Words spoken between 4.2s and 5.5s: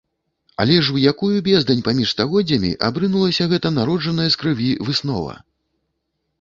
з крыві выснова?!